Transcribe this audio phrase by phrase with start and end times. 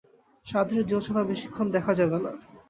[0.45, 2.31] সাধের জোছনা বেশিক্ষণ দেখা যাবেনা।